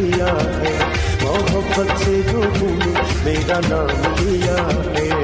کھول 0.00 0.12
دیا 0.12 0.26
ہے 0.26 0.78
محبت 1.22 1.98
سے 1.98 2.20
جو 2.30 2.42
میرا 3.24 3.60
نام 3.68 4.14
لیا 4.20 4.56
ہے 4.96 5.19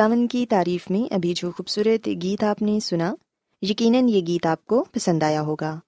خداون 0.00 0.28
کی 0.28 0.46
تعریف 0.46 0.90
میں 0.90 1.14
ابھی 1.14 1.32
جو 1.36 1.50
خوبصورت 1.50 2.08
گیت 2.22 2.44
آپ 2.44 2.62
نے 2.62 2.80
سنا، 2.80 3.14
یقیناً 3.62 4.08
یہ 4.08 4.20
گیت 4.26 4.46
آپ 4.46 4.66
کو 4.66 4.84
پسند 4.92 5.22
آیا 5.22 5.42
ہوگا۔ 5.42 5.80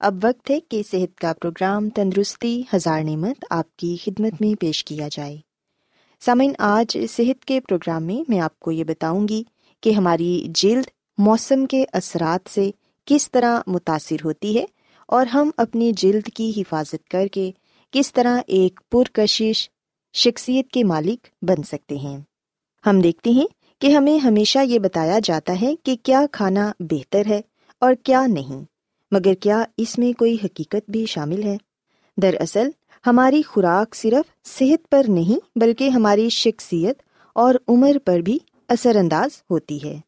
اب 0.00 0.16
وقت 0.22 0.50
ہے 0.50 0.60
کہ 0.60 0.82
صحت 0.90 1.18
کا 1.18 1.32
پروگرام 1.32 1.88
تندرستی 1.88 2.62
ہزار 2.74 3.02
نعمت 3.02 3.44
آپ 3.50 3.76
کی 3.76 3.96
خدمت 4.04 4.32
میں 4.40 4.60
پیش 4.60 4.84
کیا 4.84 5.08
جائے۔ 5.12 5.36
سامعین، 6.20 6.52
آج 6.58 6.98
صحت 7.10 7.44
کے 7.44 7.60
پروگرام 7.60 8.02
میں 8.02 8.24
میں 8.28 8.40
آپ 8.40 8.60
کو 8.60 8.72
یہ 8.72 8.84
بتاؤں 8.84 9.28
گی 9.28 9.42
کہ 9.80 9.90
ہماری 9.90 10.46
جلد 10.54 10.84
موسم 11.18 11.66
کے 11.66 11.84
اثرات 11.92 12.48
سے 12.48 12.70
کس 13.04 13.30
طرح 13.30 13.60
متاثر 13.66 14.16
ہوتی 14.24 14.58
ہے 14.58 14.64
اور 15.08 15.26
ہم 15.26 15.50
اپنی 15.56 15.92
جلد 15.92 16.28
کی 16.34 16.52
حفاظت 16.56 17.08
کر 17.10 17.26
کے 17.26 17.50
کس 17.90 18.12
طرح 18.12 18.40
ایک 18.46 18.80
پرکشش 18.92 19.70
شخصیت 20.14 20.68
کے 20.68 20.84
مالک 20.84 21.26
بن 21.42 21.62
سکتے 21.62 21.96
ہیں۔ 21.96 22.20
ہم 22.86 23.00
دیکھتے 23.00 23.30
ہیں 23.30 23.46
کہ 23.80 23.86
ہمیں 23.86 24.18
ہمیشہ 24.18 24.58
یہ 24.64 24.78
بتایا 24.78 25.18
جاتا 25.24 25.60
ہے 25.60 25.74
کہ 25.76 25.96
کیا 26.02 26.24
کھانا 26.32 26.72
بہتر 26.80 27.26
ہے 27.26 27.40
اور 27.78 27.94
کیا 28.02 28.26
نہیں، 28.26 28.64
مگر 29.12 29.34
کیا 29.34 29.64
اس 29.76 29.98
میں 29.98 30.12
کوئی 30.12 30.36
حقیقت 30.44 30.90
بھی 30.90 31.06
شامل 31.06 31.42
ہے؟ 31.42 31.56
دراصل، 32.18 32.68
ہماری 33.06 33.42
خوراک 33.42 33.94
صرف 33.94 34.48
صحت 34.48 34.88
پر 34.90 35.02
نہیں 35.08 35.58
بلکہ 35.58 35.88
ہماری 35.88 36.28
شخصیت 36.28 37.02
اور 37.32 37.54
عمر 37.68 37.96
پر 38.04 38.18
بھی 38.18 38.38
اثر 38.68 38.96
انداز 38.96 39.42
ہوتی 39.50 39.78
ہے۔ 39.84 40.00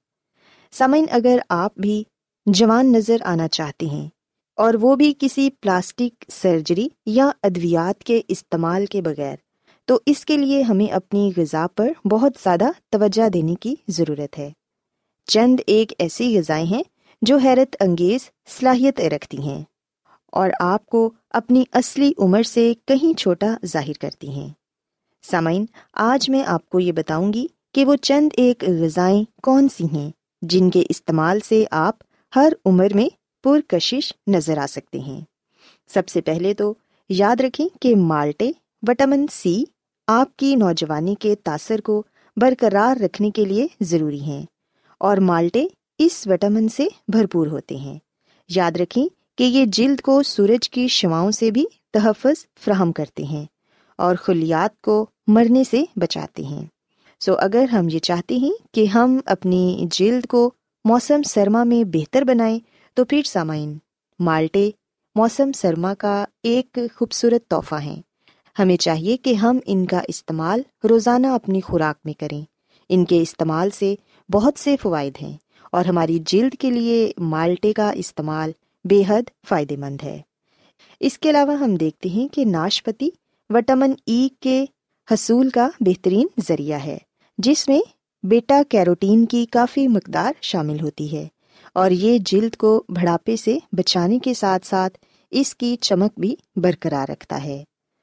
سمن 0.72 1.04
اگر 1.10 1.38
آپ 1.48 1.78
بھی 1.78 2.02
جوان 2.46 2.92
نظر 2.92 3.16
آنا 3.24 3.48
چاہتے 3.48 3.86
ہیں 3.86 4.08
اور 4.56 4.74
وہ 4.74 4.96
بھی 4.96 5.12
کسی 5.18 5.50
پلاسٹک 5.50 6.24
سرجری 6.28 6.88
یا 7.06 7.30
ادویات 7.42 8.04
کے 8.04 8.20
استعمال 8.28 8.86
کے 8.86 9.02
بغیر 9.02 9.36
تو 9.88 9.98
اس 10.06 10.24
کے 10.24 10.36
لیے 10.36 10.62
ہمیں 10.62 10.92
اپنی 10.92 11.32
غذا 11.36 11.66
پر 11.76 11.92
بہت 12.06 12.32
زیادہ 12.42 12.64
توجہ 12.90 13.28
دینے 13.28 13.54
کی 13.54 13.74
ضرورت 13.88 14.38
ہے۔ 14.38 14.50
چند 15.24 15.60
ایک 15.66 15.92
ایسی 15.98 16.38
غذائیں 16.38 16.66
ہیں 16.66 16.82
جو 17.22 17.36
حیرت 17.36 17.76
انگیز 17.80 18.20
صلاحیت 18.46 19.00
رکھتی 19.00 19.38
ہیں 19.38 19.64
اور 20.32 20.50
آپ 20.60 20.86
کو 20.86 21.10
اپنی 21.30 21.64
اصلی 21.72 22.12
عمر 22.18 22.42
سے 22.42 22.72
کہیں 22.86 23.18
چھوٹا 23.18 23.56
ظاہر 23.66 23.92
کرتی 24.00 24.28
ہیں۔ 24.28 24.48
سامعین، 25.22 25.66
آج 25.92 26.30
میں 26.30 26.42
آپ 26.46 26.70
کو 26.70 26.80
یہ 26.80 26.92
بتاؤں 26.92 27.32
گی 27.32 27.46
کہ 27.74 27.84
وہ 27.84 27.96
چند 27.96 28.28
ایک 28.36 28.64
غذائیں 28.68 29.24
کون 29.42 29.68
سی 29.68 29.84
ہیں 29.92 30.10
جن 30.42 30.70
کے 30.70 30.82
استعمال 30.88 31.40
سے 31.40 31.64
آپ 31.70 31.96
ہر 32.36 32.52
عمر 32.64 32.88
میں 32.94 33.08
پرکشش 33.44 34.12
نظر 34.26 34.58
آ 34.58 34.66
سکتے 34.66 34.98
ہیں۔ 34.98 35.20
سب 35.88 36.08
سے 36.08 36.20
پہلے 36.20 36.54
تو 36.54 36.74
یاد 37.08 37.40
رکھیں 37.40 37.68
کہ 37.80 37.96
مالٹے، 37.96 38.50
وٹامن 38.88 39.26
سی 39.32 39.64
آپ 40.10 40.36
کی 40.36 40.56
نوجوانی 40.56 41.14
کے 41.20 41.34
تاثر 41.44 41.80
کو 41.80 42.02
برقرار 42.36 43.00
رکھنے 43.00 43.30
کے 43.30 43.44
لیے 43.44 43.66
ضروری 43.80 44.20
ہیں 44.20 44.46
اور 44.98 45.16
مالٹے 45.16 45.66
اس 45.98 46.26
وٹامن 46.26 46.68
سے 46.68 46.86
بھرپور 47.08 47.46
ہوتے 47.46 47.76
ہیں۔ 47.76 47.98
یاد 48.48 48.72
رکھیں 48.76 49.08
کہ 49.38 49.44
یہ 49.44 49.64
جلد 49.66 50.00
کو 50.00 50.22
سورج 50.22 50.70
کی 50.70 50.88
شواؤں 50.88 51.30
سے 51.30 51.50
بھی 51.50 51.64
تحفظ 51.92 52.46
فراہم 52.60 52.92
کرتے 52.92 53.22
ہیں 53.22 53.44
اور 53.96 54.16
خلیات 54.16 54.82
کو 54.82 55.06
مرنے 55.26 55.64
سے 55.64 55.84
بچاتے 55.96 56.42
ہیں۔ 56.42 56.64
سو 57.20 57.34
اگر 57.38 57.64
ہم 57.68 57.88
یہ 57.88 57.98
چاہتے 57.98 58.36
ہیں 58.36 58.74
کہ 58.74 58.86
ہم 58.86 59.18
اپنی 59.26 59.86
جلد 59.90 60.26
کو 60.26 60.50
موسم 60.84 61.22
سرما 61.22 61.64
میں 61.64 61.84
بہتر 61.84 62.22
بنائیں، 62.22 62.58
تو 62.94 63.04
پھر 63.04 63.22
سامعین، 63.22 63.78
مالٹے 64.18 64.70
موسم 65.14 65.52
سرما 65.52 65.94
کا 65.94 66.24
ایک 66.42 66.78
خوبصورت 66.94 67.48
تحفہ 67.48 67.74
ہیں۔ 67.74 68.02
ہمیں 68.58 68.76
چاہیے 68.76 69.16
کہ 69.16 69.34
ہم 69.34 69.58
ان 69.66 69.86
کا 69.86 70.00
استعمال 70.08 70.62
روزانہ 70.84 71.26
اپنی 71.26 71.60
خوراک 71.60 72.00
میں 72.04 72.12
کریں۔ 72.12 72.42
ان 72.88 73.04
کے 73.04 73.22
استعمال 73.22 73.70
سے 73.70 73.94
بہت 74.32 74.58
سے 74.58 74.76
فوائد 74.82 75.12
ہیں 75.22 75.36
اور 75.72 75.84
ہماری 75.84 76.18
جلد 76.26 76.54
کے 76.54 76.70
لیے 76.70 77.12
مالٹے 77.18 77.72
کا 77.72 77.90
استعمال 77.90 78.50
بے 78.84 79.02
حد 79.08 79.30
فائدے 79.48 79.76
مند 79.76 80.02
ہے۔ 80.02 80.22
اس 81.00 81.18
کے 81.18 81.30
علاوہ 81.30 81.52
ہم 81.52 81.74
دیکھتے 81.74 82.08
ہیں 82.08 82.28
کہ 82.28 82.44
ناشپتی 82.44 83.08
وٹامن 83.50 83.92
ای 84.06 84.28
کے 84.40 84.64
حصول 85.12 85.50
کا 85.50 85.68
بہترین 85.80 86.26
ذریعہ 86.48 86.78
ہے، 86.84 86.98
جس 87.38 87.68
میں 87.68 87.80
بیٹا 88.22 88.62
کیروٹین 88.68 89.26
کی 89.26 89.46
کافی 89.46 89.88
مقدار 89.88 90.32
شامل 90.42 90.80
ہوتی 90.80 91.16
ہے 91.16 91.28
اور 91.72 91.90
یہ 91.90 92.18
جلد 92.18 92.56
کو 92.56 92.82
بڑھاپے 92.88 93.36
سے 93.36 93.58
بچانے 93.72 94.18
کے 94.18 94.34
ساتھ 94.34 94.66
ساتھ 94.66 94.98
اس 95.30 95.54
کی 95.54 95.76
چمک 95.80 96.20
بھی 96.20 96.34
برقرار 96.56 97.10
رکھتا 97.10 97.44
ہے۔ 97.44 97.64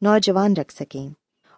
نوجوان 0.00 0.52
رکھ 0.52 0.74
سکیں۔ 0.74 1.10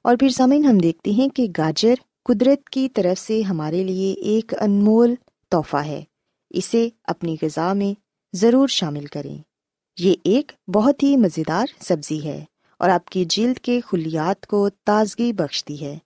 اور 0.04 0.16
پھر 0.20 0.28
سامعین، 0.28 0.64
ہم 0.64 0.78
دیکھتے 0.78 1.11
ہیں 1.11 1.28
کہ 1.28 1.46
گاجر 1.58 1.94
قدرت 2.25 2.68
کی 2.68 2.88
طرف 2.88 3.20
سے 3.20 3.42
ہمارے 3.42 3.84
لیے 3.84 4.12
ایک 4.12 4.54
انمول 4.61 5.14
تحفہ 5.49 5.76
ہے۔ 5.76 6.02
اسے 6.50 6.88
اپنی 7.04 7.37
غذا 7.42 7.72
میں 7.72 8.00
ضرور 8.37 8.68
شامل 8.68 9.06
کریں۔ 9.06 9.38
یہ 9.99 10.14
ایک 10.25 10.52
بہت 10.68 11.02
ہی 11.02 11.16
مزیدار 11.16 11.66
سبزی 11.80 12.25
ہے 12.25 12.44
اور 12.78 12.88
آپ 12.88 13.06
کی 13.06 13.25
جلد 13.25 13.58
کے 13.58 13.80
خلیات 13.80 14.46
کو 14.46 14.68
تازگی 14.84 15.32
بخشتی 15.32 15.87
ہے۔ 15.87 15.99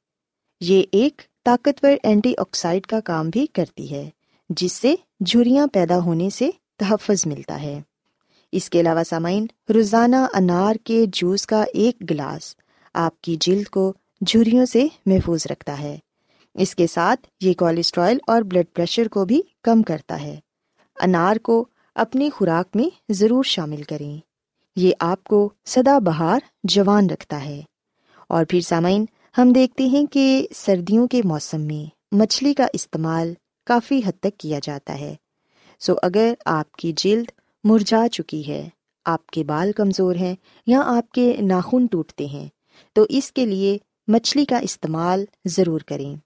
یہ 0.61 0.83
ایک 0.93 1.23
طاقتور 1.45 1.90
اینٹی 2.02 2.35
آکسائڈ 2.38 2.87
کا 2.87 3.00
کام 3.00 3.31
بھی 3.31 3.47
کرتی 3.47 3.90
ہے، 3.90 4.11
جس 4.49 4.73
سے 4.73 4.95
جھریاں 5.26 5.66
پیدا 5.66 5.99
ہونے 5.99 6.31
سے 6.31 6.50
تحفظ 6.78 7.26
ملتا 7.26 7.62
ہے۔ 7.62 7.83
اس 8.57 8.71
کے 8.71 8.81
علاوہ 8.81 9.03
سامعین، 9.03 9.47
روزانہ 9.75 10.17
انار 10.33 10.77
کے 10.85 11.05
جوس 11.13 11.47
کا 11.47 11.65
ایک 11.73 12.11
گلاس 12.11 12.57
آپ 12.95 13.21
کی 13.21 13.37
جلد 13.41 13.67
کو 13.67 13.93
جھریوں 14.27 14.67
سے 14.67 14.87
محفوظ 15.07 15.47
رکھتا 15.51 15.79
ہے۔ 15.79 15.99
اس 16.55 16.75
کے 16.75 16.87
ساتھ 16.87 17.27
یہ 17.41 17.55
کولیسٹرائل 17.55 18.19
اور 18.27 18.43
بلڈ 18.43 18.67
پریشر 18.75 19.09
کو 19.09 19.25
بھی 19.25 19.43
کم 19.63 19.83
کرتا 19.83 20.23
ہے۔ 20.23 20.37
انار 21.01 21.37
کو 21.37 21.65
اپنی 21.95 22.31
خوراک 22.31 22.77
میں 22.77 23.13
ضرور 23.13 23.45
شامل 23.45 23.83
کریں۔ 23.83 24.19
یہ 24.77 24.93
آپ 25.01 25.25
کو 25.25 25.51
سدا 25.67 25.99
بہار 25.99 26.41
جوان 26.65 27.11
رکھتا 27.11 27.45
ہے۔ 27.45 27.63
اور 28.29 28.45
پھر 28.45 28.61
سامعین، 28.61 29.05
ہم 29.39 29.53
دیکھتے 29.53 29.87
ہیں 29.87 30.07
کہ 30.07 30.47
سردیوں 30.55 31.09
کے 31.09 31.21
موسم 31.25 31.61
میں 31.61 32.15
مچھلی 32.15 32.55
کا 32.55 32.67
استعمال 32.73 33.35
کافی 33.67 34.01
حد 34.07 34.21
تک 34.21 34.39
کیا 34.39 34.59
جاتا 34.63 35.01
ہے۔ 35.01 35.15
سو 35.81 35.95
اگر 36.03 36.35
آپ 36.45 36.73
کی 36.73 36.93
جلد 36.97 37.31
مرجھا 37.68 38.08
چکی 38.08 38.49
ہے۔ 38.49 38.68
آپ 39.04 39.26
کے 39.26 39.44
بال 39.44 39.73
کمزور 39.73 40.14
ہیں 40.14 40.35
یا 40.66 40.82
آپ 40.85 41.12
کے 41.12 41.37
ناخن 41.40 41.87
ٹوٹتے 41.87 42.26
ہیں، 42.26 42.49
تو 42.92 43.06
اس 43.08 43.32
کے 43.32 43.46
لیے 43.46 43.78
مچھلی 44.08 44.44
کا 44.44 44.58
استعمال 44.58 45.25
ضرور 45.44 45.80
کریں۔ 45.80 46.16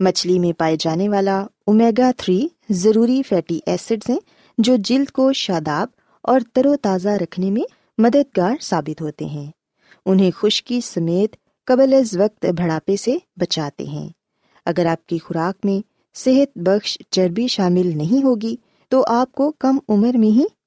مچھلی 0.00 0.38
میں 0.38 0.52
پائے 0.52 0.76
جانے 0.80 1.08
والا 1.08 1.46
اومیگا 1.66 2.10
تھری 2.16 2.48
ضروری 2.70 3.22
فیٹی 3.22 3.60
ایسڈز 3.66 4.10
ہیں 4.10 4.18
جو 4.58 4.76
جلد 4.76 5.10
کو 5.10 5.32
شاداب 5.32 5.88
اور 6.22 6.40
تر 6.52 6.66
و 6.66 6.76
تازہ 6.76 7.08
رکھنے 7.08 7.50
میں 7.50 7.62
مددگار 7.98 8.54
ثابت 8.60 9.02
ہوتے 9.02 9.24
ہیں۔ 9.24 9.50
انہیں 10.06 10.30
خشکی 10.30 10.80
سمیت 10.80 11.36
قبل 11.64 11.94
از 11.94 12.16
وقت 12.16 12.46
بڑھاپے 12.46 12.96
سے 12.96 13.16
بچاتے 13.36 13.84
ہیں۔ 13.84 14.08
اگر 14.66 14.86
آپ 14.86 15.06
کی 15.06 15.18
خوراک 15.18 15.66
میں 15.66 15.86
صحت 16.14 16.58
بخش 16.58 16.98
چربی 17.10 17.46
شامل 17.46 17.98
نہیں 17.98 18.24
ہوگی، 18.24 18.56
تو 18.88 19.04
آپ 19.08 19.32
کو 19.32 19.52
کم 19.52 19.78
عمر 19.88 20.16
میں 20.16 20.28
ہی 20.28 20.44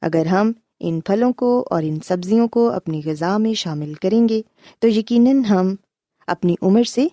اگر 0.00 0.26
ہم 0.26 0.52
ان 0.80 1.00
پھلوں 1.00 1.32
کو 1.32 1.64
اور 1.70 1.82
ان 1.82 1.98
سبزیوں 2.04 2.48
کو 2.48 2.70
اپنی 2.70 3.00
غذا 3.04 3.38
میں 3.38 3.54
شامل 3.54 3.94
کریں 3.94 4.28
گے، 4.28 4.42
تو 4.78 4.88
یقیناً 4.88 5.44
ہم 5.44 5.74
اپنی 6.26 6.54
عمر 6.62 6.82
سے 6.82 7.06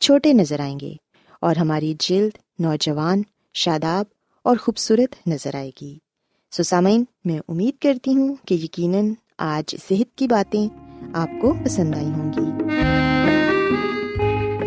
چھوٹے 0.00 0.32
نظر 0.32 0.60
آئیں 0.60 0.80
گے 0.80 0.92
اور 1.40 1.56
ہماری 1.56 1.94
جلد 1.98 2.38
نوجوان، 2.58 3.22
شاداب 3.54 4.04
اور 4.42 4.56
خوبصورت 4.56 5.28
نظر 5.28 5.54
آئے 5.54 5.70
گی۔ 5.82 5.98
سسامین 6.50 7.04
میں 7.24 7.38
امید 7.48 7.82
کرتی 7.82 8.16
ہوں 8.16 8.34
کہ 8.46 8.54
یقیناً 8.54 9.12
آج 9.38 9.76
صحت 9.88 10.18
کی 10.18 10.26
باتیں 10.26 10.68
آپ 11.14 11.30
کو 11.40 11.54
پسند 11.64 11.94
آئی 11.94 12.06
ہوں 12.06 12.32
گی۔ 12.32 12.68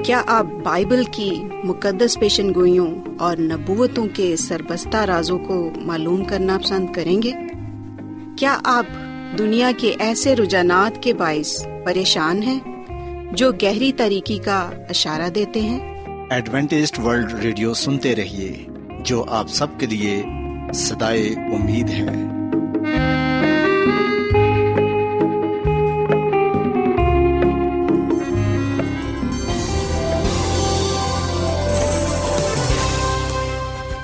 کیا 0.03 0.21
آپ 0.27 0.45
بائبل 0.63 1.03
کی 1.11 1.31
مقدس 1.63 2.19
پیشن 2.19 2.55
گوئیوں 2.55 2.95
اور 3.19 3.37
نبوتوں 3.37 4.07
کے 4.13 4.35
سربستہ 4.35 4.97
رازوں 4.97 5.39
کو 5.39 5.69
معلوم 5.75 6.23
کرنا 6.23 6.57
پسند 6.63 6.93
کریں 6.93 7.21
گے؟ 7.21 7.31
کیا 8.41 8.59
آپ 8.63 8.85
دنیا 9.37 9.71
کے 9.77 9.95
ایسے 9.99 10.35
رجحانات 10.35 11.03
کے 11.03 11.13
باعث 11.13 11.65
پریشان 11.85 12.43
ہیں 12.43 12.59
جو 13.31 13.51
گہری 13.51 13.93
طریقے 13.93 14.37
کا 14.37 14.69
اشارہ 14.89 15.29
دیتے 15.29 15.59
ہیں؟ 15.59 16.03
ایڈوینٹسڈ 16.29 16.99
ورلڈ 16.99 17.33
ریڈیو 17.33 17.73
سنتے 17.73 18.15
رہیے 18.15 18.65
جو 18.99 19.25
آپ 19.29 19.47
سب 19.47 19.67
کے 19.77 19.85
لیے 19.85 20.23
صدائے 20.73 21.29
امید 21.29 21.89
ہے۔ 21.89 22.09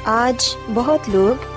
آج 0.05 0.55
بہت 0.73 1.09
لوگ 1.09 1.56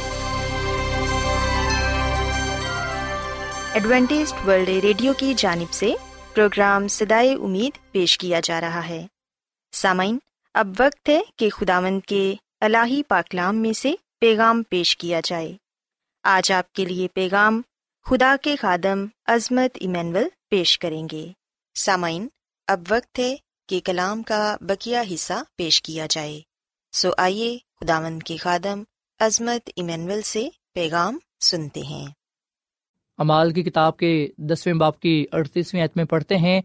Adventist 3.73 4.33
World 4.47 4.67
Radio 4.67 5.13
کی 5.13 5.33
جانب 5.37 5.73
سے 5.73 5.93
پروگرام 6.33 6.87
سدائے 6.87 7.33
امید 7.33 7.91
پیش 7.91 8.17
کیا 8.17 8.39
جا 8.43 8.61
رہا 8.61 8.87
ہے۔ 8.87 9.07
سامعین، 9.71 10.17
اب 10.53 10.67
وقت 10.79 11.09
ہے 11.09 11.21
کہ 11.35 11.49
خداوند 11.49 12.01
کے 12.01 12.35
الہی 12.61 13.03
پاکلام 13.03 13.57
میں 13.57 13.73
سے 13.73 13.93
پیغام 14.19 14.63
پیش 14.63 14.97
کیا 14.97 15.21
جائے۔ 15.23 15.57
آج 16.23 16.51
آپ 16.51 16.73
کے 16.73 16.85
لیے 16.85 17.07
پیغام 17.07 17.61
خدا 18.05 18.35
کے 18.41 18.55
خادم 18.55 19.05
عظمت 19.25 19.77
ایمینول 19.81 20.27
پیش 20.49 20.79
کریں 20.79 21.07
گے۔ 21.11 21.27
سامعین، 21.75 22.27
اب 22.67 22.81
وقت 22.89 23.19
ہے 23.19 23.35
کہ 23.69 23.81
کلام 23.85 24.23
کا 24.23 24.57
بکیا 24.61 25.03
حصہ 25.13 25.43
پیش 25.55 25.81
کیا 25.81 26.07
جائے۔ 26.09 26.41
سو 26.91 27.09
آئیے 27.17 27.57
خداوند 27.79 28.23
کے 28.23 28.37
خادم 28.37 28.83
عظمت 29.19 29.69
ایمینول 29.75 30.21
سے 30.21 30.49
پیغام 30.73 31.17
سنتے 31.39 31.81
ہیں۔ 31.81 32.20
امال 33.21 33.53
کی 33.53 33.63
کتاب 33.63 33.97
کے 33.97 34.27
دسویں 34.37 34.73
باپ 34.73 34.99
کی 34.99 35.25
اڑتیسویں 35.31 35.83
عتم 35.83 35.91
میں 35.95 36.05
پڑھتے 36.05 36.37
ہیں 36.37 36.61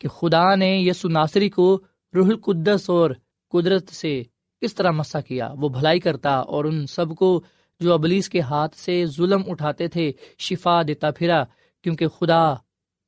کہ 0.00 0.08
خدا 0.08 0.54
نے 0.54 0.78
یسو 0.78 1.08
ناصری 1.08 1.48
کو 1.48 1.80
روح 2.14 2.26
القدس 2.26 2.90
اور 2.90 3.10
قدرت 3.52 3.88
سے 3.88 4.22
کس 4.60 4.74
طرح 4.74 4.90
مسا 4.90 5.20
کیا؟ 5.20 5.54
وہ 5.60 5.68
بھلائی 5.68 6.00
کرتا 6.00 6.30
اور 6.30 6.64
ان 6.64 6.86
سب 6.86 7.16
کو 7.16 7.42
جو 7.80 7.94
ابلیس 7.94 8.28
کے 8.28 8.40
ہاتھ 8.40 8.76
سے 8.76 9.06
ظلم 9.06 9.42
اٹھاتے 9.46 9.88
تھے 9.88 10.12
شفا 10.38 10.82
دیتا 10.82 11.10
پھرا 11.10 11.44
کیونکہ 11.82 12.08
خدا 12.08 12.54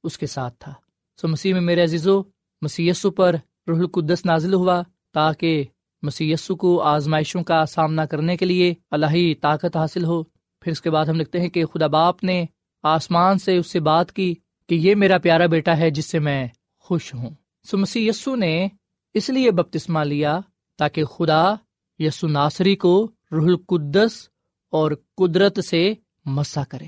اس 0.04 0.18
کے 0.18 0.26
ساتھ 0.26 0.54
تھا۔ 0.58 0.74
سو 1.20 1.28
مسیح 1.28 1.52
میں 1.52 1.60
میرے 1.60 1.82
عزیزو 1.82 2.22
مسی 2.62 2.90
پر 3.16 3.36
روح 3.68 3.78
القدس 3.78 4.26
نازل 4.26 4.54
ہوا 4.54 4.82
تاکہ 5.14 5.64
مسی 6.02 6.34
کو 6.58 6.82
آزمائشوں 6.82 7.42
کا 7.42 7.66
سامنا 7.66 8.06
کرنے 8.06 8.36
کے 8.36 8.44
لیے 8.44 8.74
الہی 8.90 9.34
طاقت 9.34 9.76
حاصل 9.76 10.04
ہو۔ 10.04 10.22
پھر 10.60 10.72
اس 10.72 10.80
کے 10.80 10.90
بعد 10.90 11.06
ہم 11.06 11.20
لکھتے 11.20 11.40
ہیں 11.40 11.48
کہ 11.48 11.64
خدا 11.64 11.86
باپ 11.86 12.24
نے 12.24 12.44
آسمان 12.82 13.38
سے 13.38 13.56
اس 13.56 13.66
سے 13.66 13.80
بات 13.80 14.12
کی 14.12 14.34
کہ 14.68 14.74
یہ 14.74 14.94
میرا 14.94 15.18
پیارا 15.18 15.46
بیٹا 15.46 15.76
ہے 15.76 15.90
جس 15.90 16.06
سے 16.06 16.18
میں 16.18 16.46
خوش 16.78 17.14
ہوں۔ 17.14 17.30
سو 17.64 17.78
مسیح 17.78 18.10
یسو 18.10 18.36
نے 18.36 18.68
اس 19.14 19.30
لیے 19.30 19.50
بپتسمہ 19.50 20.00
لیا 20.00 20.40
تاکہ 20.78 21.04
خدا 21.04 21.54
یسو 21.98 22.28
ناصری 22.28 22.76
کو 22.76 23.10
روح 23.32 23.46
القدس 23.46 24.28
اور 24.72 24.92
قدرت 25.16 25.64
سے 25.64 25.94
مسا 26.24 26.64
کرے 26.64 26.86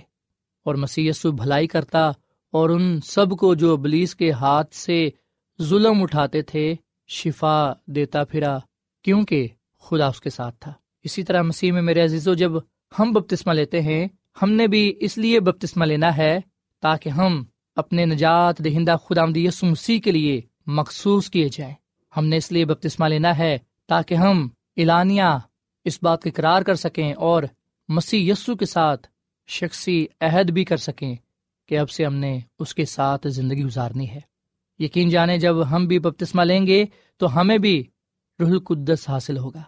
اور 0.64 0.74
مسیح 0.74 1.10
یسو 1.10 1.32
بھلائی 1.32 1.66
کرتا 1.66 2.08
اور 2.52 2.70
ان 2.70 3.00
سب 3.00 3.30
کو 3.30 3.54
جو 3.54 3.72
ابلیس 3.72 4.14
کے 4.14 4.30
ہاتھ 4.30 4.74
سے 4.74 5.08
ظلم 5.62 6.02
اٹھاتے 6.02 6.42
تھے 6.42 6.74
شفا 7.08 7.72
دیتا 7.86 8.24
پھرا 8.24 8.58
کیونکہ 9.02 9.48
خدا 9.80 10.06
اس 10.06 10.20
کے 10.20 10.30
ساتھ 10.30 10.56
تھا۔ 10.60 10.72
اسی 11.02 11.22
طرح 11.22 11.42
مسیح 11.42 11.72
میں 11.72 11.82
میرے 11.82 12.04
عزیز 12.04 12.28
و 12.28 12.34
جب 12.34 12.52
ہم 12.98 13.12
بپتسمہ 13.12 13.52
لیتے 13.52 13.82
ہیں 13.82 14.08
ہم 14.42 14.52
نے 14.52 14.66
بھی 14.66 14.96
اس 15.00 15.18
لیے 15.18 15.40
بپتسمہ 15.40 15.84
لینا 15.84 16.16
ہے 16.16 16.40
تاکہ 16.80 17.08
ہم 17.08 17.44
اپنے 17.76 18.06
نجات 18.06 18.64
دہندہ 18.64 18.96
خدا 19.08 19.38
یسو 19.38 19.66
مسیح 19.66 20.00
کے 20.00 20.10
لیے 20.10 20.40
مخصوص 20.66 21.30
کیے 21.30 21.48
جائیں۔ 21.52 21.74
ہم 22.16 22.26
نے 22.26 22.36
اس 22.36 22.52
لیے 22.52 22.64
بپتسمہ 22.64 23.06
لینا 23.06 23.38
ہے 23.38 23.58
تاکہ 23.88 24.14
ہم 24.14 24.48
اعلانیہ 24.76 25.38
اس 25.84 25.98
بات 26.02 26.22
کا 26.22 26.30
اقرار 26.30 26.62
کر 26.62 26.74
سکیں 26.74 27.12
اور 27.12 27.42
مسیح 27.88 28.32
یسو 28.32 28.56
کے 28.56 28.66
ساتھ 28.66 29.06
شخصی 29.48 30.06
عہد 30.20 30.50
بھی 30.50 30.64
کر 30.64 30.76
سکیں 30.76 31.14
کہ 31.68 31.78
اب 31.78 31.90
سے 31.90 32.04
ہم 32.04 32.14
نے 32.14 32.40
اس 32.58 32.74
کے 32.74 32.84
ساتھ 32.84 33.28
زندگی 33.28 33.64
گزارنی 33.64 34.10
ہے۔ 34.10 34.20
یقین 34.78 35.08
جانے 35.08 35.38
جب 35.38 35.76
ہم 35.76 35.86
بھی 35.86 35.98
بپتسمہ 35.98 36.42
لیں 36.42 36.66
گے 36.66 36.84
تو 37.16 37.40
ہمیں 37.40 37.58
بھی 37.58 37.84
رح 38.40 38.46
القدس 38.46 39.08
حاصل 39.08 39.38
ہوگا۔ 39.38 39.62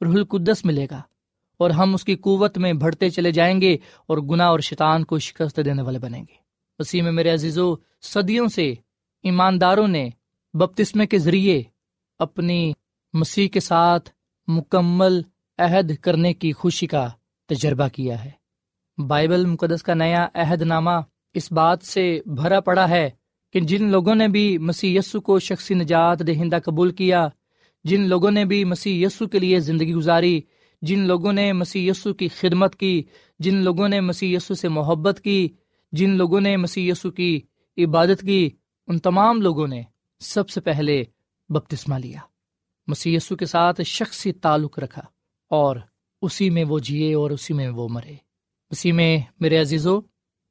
رح 0.00 0.08
القدس 0.08 0.64
ملے 0.64 0.86
گا۔ 0.90 1.02
اور 1.60 1.70
ہم 1.70 1.94
اس 1.94 2.04
کی 2.04 2.16
قوت 2.16 2.58
میں 2.58 2.72
بڑھتے 2.72 3.10
چلے 3.10 3.30
جائیں 3.30 3.60
گے 3.60 3.76
اور 4.06 4.18
گنا 4.18 4.46
اور 4.46 4.60
شیطان 4.60 5.04
کو 5.04 5.18
شکست 5.18 5.60
دینے 5.64 5.82
والے 5.82 5.98
بنیں 5.98 6.20
گے۔ 6.20 6.34
وسیع 6.78 7.02
میں 7.02 7.12
میرے 7.12 7.30
عزیز 7.30 7.58
و 7.58 7.74
صدیوں 8.00 8.48
سے 8.48 8.74
ایمانداروں 9.22 9.88
نے 9.88 10.10
بپتسمے 10.54 11.06
کے 11.06 11.18
ذریعے 11.18 11.62
اپنی 12.18 12.72
مسیح 13.12 13.48
کے 13.48 13.60
ساتھ 13.60 14.10
مکمل 14.48 15.20
عہد 15.58 15.96
کرنے 15.96 16.34
کی 16.34 16.52
خوشی 16.52 16.86
کا 16.86 17.08
تجربہ 17.48 17.88
کیا 17.88 18.24
ہے۔ 18.24 18.30
بائبل 19.06 19.46
مقدس 19.46 19.82
کا 19.82 19.94
نیا 19.94 20.28
عہد 20.34 20.62
نامہ 20.62 20.90
اس 21.34 21.52
بات 21.52 21.82
سے 21.82 22.20
بھرا 22.26 22.60
پڑا 22.60 22.88
ہے 22.88 23.10
کہ 23.52 23.60
جن 23.60 23.90
لوگوں 23.90 24.14
نے 24.14 24.28
بھی 24.28 24.58
مسیح 24.58 24.98
یسو 24.98 25.20
کو 25.20 25.38
شخصی 25.38 25.74
نجات 25.74 26.26
دہندہ 26.26 26.58
قبول 26.64 26.90
کیا، 26.92 27.28
جن 27.84 28.00
لوگوں 28.08 28.30
نے 28.30 28.44
بھی 28.44 28.64
مسیح 28.64 29.06
یسو 29.06 29.26
کے 29.26 29.38
لیے 29.38 29.60
زندگی 29.60 29.94
گزاری 29.94 30.40
جن 30.82 31.00
لوگوں 31.00 31.32
نے 31.32 31.52
مسیح 31.52 31.90
یسو 31.90 32.14
کی 32.14 32.28
خدمت 32.28 32.76
کی، 32.76 33.02
جن 33.38 33.54
لوگوں 33.54 33.88
نے 33.88 34.00
مسیح 34.00 34.36
یسو 34.36 34.54
سے 34.54 34.68
محبت 34.68 35.20
کی، 35.20 35.48
جن 35.92 36.10
لوگوں 36.10 36.40
نے 36.40 36.56
مسیح 36.56 36.92
یسو 36.92 37.10
کی 37.10 37.40
عبادت 37.78 38.20
کی، 38.20 38.50
ان 38.88 38.98
تمام 38.98 39.42
لوگوں 39.42 39.66
نے 39.66 39.82
سب 40.20 40.48
سے 40.48 40.60
پہلے 40.60 41.04
بپتسمہ 41.48 41.94
لیا۔ 41.94 42.18
مسیح 42.86 43.16
یسو 43.16 43.36
کے 43.36 43.46
ساتھ 43.46 43.82
شخصی 43.82 44.32
تعلق 44.32 44.78
رکھا 44.78 45.02
اور 45.50 45.76
اسی 46.22 46.50
میں 46.50 46.64
وہ 46.64 46.78
جیے 46.78 47.14
اور 47.14 47.30
اسی 47.30 47.54
میں 47.54 47.68
وہ 47.68 47.88
مرے۔ 47.88 48.14
اسی 48.70 48.92
میں، 48.92 49.18
میرے 49.40 49.60
عزیزو، 49.60 49.98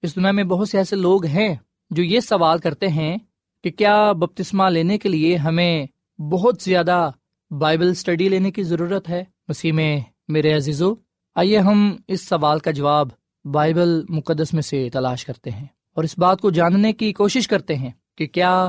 اس 0.02 0.16
دنیا 0.16 0.32
میں 0.32 0.44
بہت 0.44 0.70
سے 0.70 0.78
ایسے 0.78 0.96
لوگ 0.96 1.26
ہیں 1.26 1.56
جو 1.90 2.04
یہ 2.04 2.20
سوال 2.20 2.60
کرتے 2.60 2.88
ہیں 2.88 3.18
کہ 3.64 3.72
کیا 3.72 4.12
بپتسمہ 4.12 4.64
لینے 4.64 4.98
کے 4.98 5.10
لیے 5.10 5.36
ہمیں 5.36 5.86
بہت 6.22 6.62
زیادہ 6.62 7.12
بائبل 7.52 7.90
اسٹڈی 7.90 8.30
لینے 8.30 8.52
کی 8.52 8.64
ضرورت 8.64 9.10
ہے؟ 9.10 9.24
مسیح 9.48 9.72
میں 9.72 10.00
میرے 10.30 10.54
عزیزو، 10.54 10.94
آئیے 11.36 11.58
ہم 11.58 11.96
اس 12.08 12.28
سوال 12.28 12.60
کا 12.60 12.72
جواب 12.72 13.08
بائبل 13.46 14.02
مقدس 14.10 14.54
میں 14.54 14.62
سے 14.62 14.90
تلاش 14.90 15.26
کرتے 15.26 15.52
ہیں 15.52 15.66
اور 15.96 16.04
اس 16.04 16.18
بات 16.18 16.42
کو 16.42 16.50
جاننے 16.50 16.94
کی 16.94 17.14
کوشش 17.14 17.48
کرتے 17.48 17.76
ہیں 17.76 17.92
کہ 18.18 18.28
کیا 18.28 18.68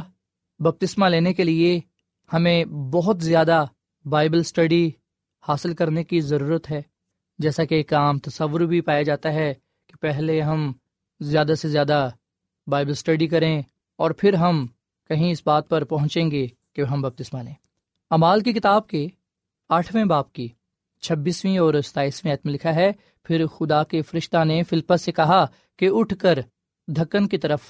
بپتسمہ 0.59 1.07
لینے 1.07 1.35
کے 1.35 1.45
لیے 1.45 1.81
ہمیں 2.33 2.65
بہت 2.65 3.23
زیادہ 3.23 3.65
بائبل 4.05 4.39
اسٹڈی 4.39 4.91
حاصل 5.49 5.75
کرنے 5.75 6.05
کی 6.05 6.21
ضرورت 6.21 6.71
ہے۔ 6.71 6.83
جیسا 7.39 7.65
کہ 7.65 7.75
ایک 7.75 7.95
عام 7.95 8.19
تصور 8.19 8.61
بھی 8.61 8.81
پایا 8.81 9.03
جاتا 9.03 9.33
ہے 9.33 9.55
کہ 9.89 10.03
پہلے 10.03 10.41
ہم 10.41 10.73
زیادہ 11.21 11.55
سے 11.55 11.69
زیادہ 11.69 12.11
بائبل 12.67 12.91
اسٹڈی 12.91 13.27
کریں 13.27 13.63
اور 13.97 14.11
پھر 14.11 14.35
ہم 14.35 14.67
کہیں 15.09 15.31
اس 15.31 15.43
بات 15.47 15.69
پر 15.69 15.85
پہنچیں 15.85 16.31
گے 16.31 16.47
کہ 16.73 16.83
ہم 16.83 17.03
بپتسمہ 17.03 17.43
لیں۔ 17.43 17.55
امال 18.11 18.41
کی 18.41 18.53
کتاب 18.53 18.87
کے 18.87 19.07
آٹھویں 19.69 20.05
باپ 20.05 20.33
کی 20.33 20.49
چھبیسویں 21.01 21.59
اور 21.59 21.75
ستائیسویں 21.85 22.35
عتم 22.35 22.49
لکھا 22.49 22.75
ہے، 22.75 22.93
پھر 23.23 23.47
خدا 23.47 23.83
کے 23.85 24.03
فرشتہ 24.03 24.45
نے 24.45 24.63
فلپس 24.63 25.03
سے 25.03 25.13
کہا 25.13 25.47
کہ 25.79 25.89
اٹھ 25.93 26.15
کر 26.19 26.39
دھکن 26.89 27.29
کی 27.29 27.39
طرف، 27.39 27.61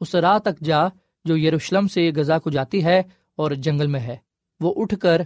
اس 0.00 0.14
راہ 0.14 0.38
تک 0.38 0.60
جا 0.64 0.78
جو 1.24 1.36
یروشلم 1.36 1.88
سے 1.88 2.10
غزہ 2.16 2.38
کو 2.44 2.50
جاتی 2.50 2.84
ہے 2.84 3.02
اور 3.36 3.50
جنگل 3.50 3.86
میں 3.86 4.00
ہے۔ 4.00 4.16
وہ 4.60 4.74
اٹھ 4.76 4.94
کر 5.00 5.20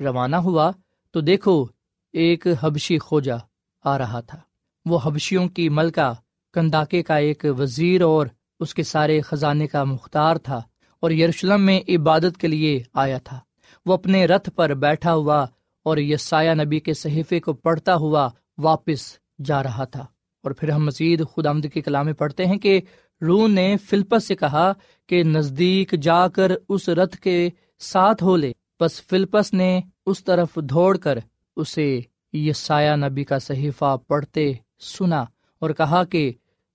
روانہ 0.00 0.36
ہوا 0.36 0.70
تو 1.10 1.20
دیکھو، 1.20 1.66
ایک 2.12 2.46
حبشی 2.60 2.98
کھوجا 2.98 3.36
آ 3.84 3.98
رہا 3.98 4.20
تھا۔ 4.20 4.38
وہ 4.84 4.98
حبشیوں 5.04 5.48
کی 5.48 5.68
ملکہ 5.68 6.12
کنداکے 6.52 7.02
کا 7.02 7.16
ایک 7.16 7.44
وزیر 7.58 8.02
اور 8.02 8.26
اس 8.60 8.74
کے 8.74 8.82
سارے 8.82 9.20
خزانے 9.20 9.66
کا 9.66 9.84
مختار 9.84 10.36
تھا 10.36 10.62
اور 11.00 11.10
یروشلم 11.10 11.62
میں 11.62 11.80
عبادت 11.88 12.38
کے 12.38 12.48
لیے 12.48 12.82
آیا 12.94 13.18
تھا۔ 13.18 13.40
وہ 13.86 13.94
اپنے 13.94 14.26
رتھ 14.26 14.50
پر 14.50 14.74
بیٹھا 14.74 15.14
ہوا 15.14 15.46
اور 15.86 15.98
یسایہ 15.98 16.54
نبی 16.54 16.80
کے 16.80 16.94
صحیفے 16.94 17.40
کو 17.40 17.52
پڑھتا 17.52 17.94
ہوا 17.94 18.28
واپس 18.58 19.18
جا 19.44 19.62
رہا 19.62 19.84
تھا۔ 19.84 20.00
اور 20.42 20.50
پھر 20.50 20.70
ہم 20.70 20.84
مزید 20.84 21.26
خود 21.26 21.46
آمد 21.46 21.66
کے 21.74 21.80
کلام 21.80 22.12
پڑھتے 22.14 22.46
ہیں 22.46 22.56
کہ 22.56 22.80
رو 23.20 23.46
نے 23.46 23.76
فلپس 23.76 24.26
سے 24.26 24.34
کہا 24.34 24.72
کہ 25.06 25.22
نزدیک 25.22 25.94
جا 26.02 26.28
کر 26.28 26.52
اس 26.68 26.88
رتھ 26.88 27.16
کے 27.16 27.50
ساتھ 27.78 28.22
ہو 28.22 28.36
لے۔ 28.36 28.52
بس 28.80 29.02
فلپس 29.02 29.52
نے 29.52 29.80
اس 30.06 30.24
طرف 30.24 30.48
دوڑ 30.54 30.96
کر 30.96 31.18
اسے 31.56 32.00
یسایہ 32.32 32.96
نبی 32.96 33.24
کا 33.24 33.38
صحیفہ 33.38 33.96
پڑھتے 34.06 34.52
سنا 34.80 35.24
اور 35.58 35.70
کہا 35.70 36.04
کہ 36.04 36.32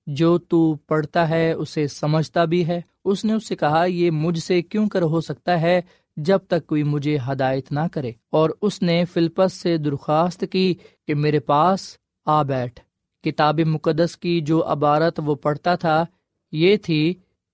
جو 0.08 0.38
تو 0.38 0.76
پڑھتا 0.76 1.30
ہے 1.30 1.52
اسے 1.52 1.88
سمجھتا 1.88 2.46
بھی 2.46 2.68
ہے۔ 2.68 2.82
اس 3.06 3.26
نے 3.26 3.34
اس 3.34 3.48
سے 3.48 3.56
کہا، 3.56 3.86
یہ 3.86 4.12
مجھ 4.12 4.40
سے 4.40 4.62
کیوں 4.62 4.90
کر 4.90 5.02
ہو 5.02 5.22
سکتا 5.22 5.62
ہے 5.62 5.82
جب 6.18 6.40
تک 6.48 6.68
کوئی 6.68 6.84
مجھے 6.84 7.18
ہدایت 7.32 7.72
نہ 7.72 7.80
کرے 7.92 8.12
اور 8.30 8.50
اس 8.62 8.82
نے 8.82 9.06
فلپس 9.06 9.54
سے 9.54 9.78
درخواست 9.78 10.46
کی 10.52 10.74
کہ 11.08 11.16
میرے 11.16 11.40
پاس 11.40 11.98
آ 12.26 12.44
بیٹھ۔ 12.44 12.80
کتاب 13.24 13.60
مقدس 13.60 14.18
کی 14.18 14.42
جو 14.42 14.72
عبارت 14.72 15.20
وہ 15.26 15.36
پڑھتا 15.36 15.76
تھا، 15.76 16.06
یہ 16.52 16.78
تھی 16.78 17.14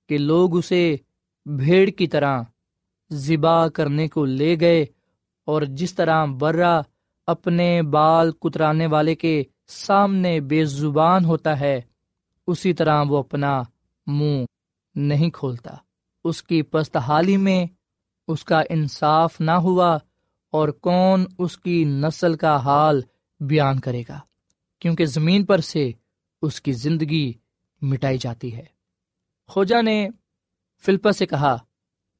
کہ 0.10 0.18
لوگ 0.18 0.58
اسے 0.58 0.96
بھیڑ 1.46 1.90
کی 1.90 2.08
طرح 2.08 2.42
ذبا 3.12 3.70
کرنے 3.70 4.08
کو 4.08 4.26
لے 4.26 4.60
گئے 4.60 4.86
اور 5.46 5.62
جس 5.62 5.96
طرح 5.96 6.26
برا 6.26 6.82
اپنے 7.28 7.82
بال 7.82 8.32
کترانے 8.32 8.88
والے 8.88 9.16
کے 9.16 9.44
سامنے 9.68 10.40
بے 10.40 10.66
زبان 10.66 11.26
ہوتا 11.26 11.60
ہے، 11.60 11.82
اسی 12.48 12.74
طرح 12.74 13.04
وہ 13.08 13.18
اپنا 13.18 13.64
منہ 14.08 14.46
نہیں 14.96 15.30
کھولتا۔ 15.30 15.74
اس 16.24 16.44
کی 16.44 16.62
پست 16.62 16.98
حالی 16.98 17.38
میں 17.38 17.66
اس 18.28 18.44
کا 18.44 18.62
انصاف 18.70 19.42
نہ 19.42 19.52
ہوا 19.52 19.98
اور 20.54 20.70
کون 20.70 21.26
اس 21.38 21.58
کی 21.58 21.84
نسل 21.86 22.36
کا 22.36 22.56
حال 22.56 23.02
بیان 23.40 23.80
کرے 23.80 24.04
گا، 24.10 24.20
کیونکہ 24.80 25.06
زمین 25.06 25.46
پر 25.46 25.62
سے 25.62 25.92
اس 26.42 26.62
کی 26.62 26.72
زندگی 26.72 27.34
مٹائی 27.82 28.18
جاتی 28.18 28.56
ہے۔ 28.56 28.66
خوجا 29.48 29.82
نے 29.82 30.08
فلپا 30.86 31.12
سے 31.12 31.26
کہا، 31.26 31.56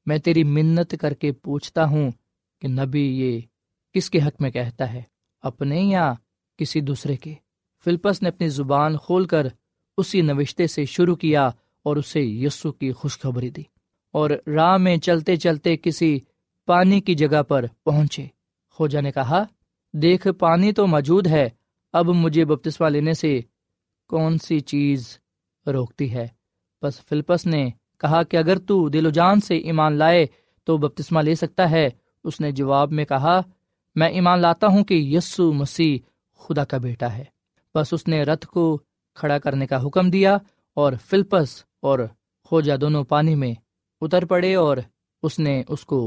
میں 0.06 0.18
تیری 0.18 0.44
منت 0.44 0.94
کر 1.00 1.14
کے 1.14 1.32
پوچھتا 1.32 1.84
ہوں 1.84 2.10
کہ 2.62 2.68
نبی 2.68 3.02
یہ 3.20 3.40
کس 3.92 4.10
کے 4.10 4.18
حق 4.18 4.40
میں 4.40 4.50
کہتا 4.50 4.92
ہے، 4.92 5.02
اپنے 5.42 5.80
یا 5.80 6.12
کسی 6.58 6.80
دوسرے 6.80 7.16
کے؟ 7.16 7.34
فلپس 7.84 8.22
نے 8.22 8.28
اپنی 8.28 8.48
زبان 8.48 8.96
کھول 8.96 9.26
کر 9.26 9.46
اسی 9.96 10.20
نوشتے 10.20 10.66
سے 10.66 10.84
شروع 10.84 11.16
کیا 11.16 11.46
اور 11.82 11.96
اسے 11.96 12.20
یسو 12.20 12.72
کی 12.72 12.92
خوشخبری 12.92 13.50
دی۔ 13.50 13.62
اور 14.12 14.30
راہ 14.46 14.76
میں 14.76 14.96
چلتے 14.96 15.36
چلتے 15.36 15.76
کسی 15.76 16.18
پانی 16.66 17.00
کی 17.00 17.14
جگہ 17.14 17.42
پر 17.42 17.64
پہنچے۔ 17.84 18.26
خوجا 18.70 19.00
نے 19.00 19.12
کہا، 19.12 19.44
دیکھ، 19.92 20.26
پانی 20.38 20.72
تو 20.72 20.86
موجود 20.86 21.26
ہے، 21.26 21.48
اب 21.92 22.08
مجھے 22.08 22.44
بپتسوا 22.44 22.88
لینے 22.88 23.14
سے 23.14 23.40
کون 24.08 24.38
سی 24.38 24.60
چیز 24.60 25.18
روکتی 25.66 26.12
ہے؟ 26.12 26.28
بس 26.82 27.00
فلپس 27.00 27.46
نے 27.46 27.70
کہا 27.98 28.22
کہ 28.22 28.36
اگر 28.36 28.58
تو 28.58 28.88
دل 28.88 29.06
و 29.06 29.10
جان 29.10 29.40
سے 29.40 29.56
ایمان 29.56 29.92
لائے 29.92 30.26
تو 30.64 30.76
بپتسما 30.76 31.20
لے 31.20 31.34
سکتا 31.34 31.70
ہے۔ 31.70 31.88
اس 32.24 32.40
نے 32.40 32.52
جواب 32.52 32.92
میں 32.92 33.04
کہا، 33.04 33.40
میں 33.94 34.08
ایمان 34.08 34.38
لاتا 34.38 34.66
ہوں 34.66 34.84
کہ 34.84 34.94
یسو 34.94 35.52
مسیح 35.52 35.98
خدا 36.38 36.64
کا 36.64 36.78
بیٹا 36.78 37.12
ہے۔ 37.12 37.24
بس 37.74 37.92
اس 37.92 38.08
نے 38.08 38.22
رتھ 38.22 38.46
کو 38.46 38.78
کھڑا 39.14 39.38
کرنے 39.38 39.66
کا 39.66 39.86
حکم 39.86 40.10
دیا 40.10 40.38
اور 40.74 40.92
فلپس 41.04 41.64
اور 41.80 41.98
خوجا 42.44 42.74
دونوں 42.80 43.04
پانی 43.04 43.34
میں 43.34 43.54
اتر 44.00 44.24
پڑے 44.24 44.54
اور 44.54 44.76
اس 45.22 45.38
نے 45.38 45.62
اس 45.68 45.84
کو 45.84 46.00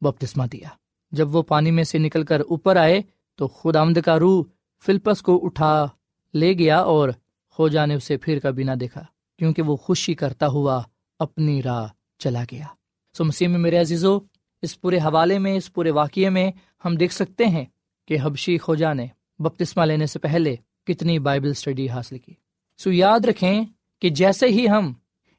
بپتسما 0.00 0.46
دیا۔ 0.52 0.68
جب 1.12 1.34
وہ 1.34 1.42
پانی 1.42 1.70
میں 1.70 1.84
سے 1.84 1.98
نکل 1.98 2.24
کر 2.24 2.40
اوپر 2.40 2.76
آئے 2.76 3.00
تو 3.38 3.48
خود 3.48 3.76
آمد 3.76 3.98
کا 4.04 4.18
روح 4.18 4.44
فلپس 4.82 5.22
کو 5.22 5.38
اٹھا 5.44 5.86
لے 6.34 6.52
گیا 6.52 6.78
اور 6.78 7.08
خوجا 7.50 7.86
نے 7.86 7.94
اسے 7.94 8.16
پھر 8.16 8.38
کبھی 8.38 8.64
نہ 8.64 8.74
دیکھا، 8.80 9.04
کیونکہ 9.38 9.62
وہ 9.62 9.76
خوشی 9.76 10.14
کرتا 10.14 10.46
ہوا 10.46 10.80
اپنی 11.18 11.62
راہ 11.62 11.86
چلا 12.18 12.44
گیا۔ 12.50 12.66
سو 13.14 13.24
مسیح 13.24 13.48
میں 13.48 13.58
میرے 13.58 13.78
عزیزو، 13.80 14.18
اس 14.62 14.80
پورے 14.80 14.98
حوالے 14.98 15.38
میں، 15.38 15.56
اس 15.56 15.72
پورے 15.72 15.90
واقعے 15.90 16.28
میں 16.30 16.50
ہم 16.84 16.94
دیکھ 16.94 17.14
سکتے 17.14 17.46
ہیں 17.46 17.64
کہ 18.08 18.16
حبشی 18.22 18.58
خوجا 18.58 18.92
نے 18.92 19.06
بپتسما 19.38 19.84
لینے 19.84 20.06
سے 20.06 20.18
پہلے 20.18 20.54
کتنی 20.86 21.18
بائبل 21.18 21.50
اسٹڈی 21.50 21.88
حاصل 21.88 22.18
کی۔ 22.18 22.34
سو 22.78 22.92
یاد 22.92 23.24
رکھیں 23.24 23.64
کہ 24.02 24.10
جیسے 24.10 24.46
ہی 24.46 24.68
ہم 24.68 24.92